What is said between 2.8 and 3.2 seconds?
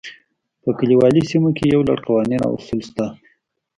شته دي.